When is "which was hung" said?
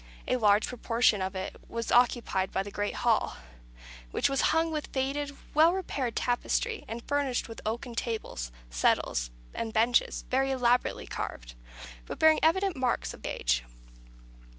4.09-4.71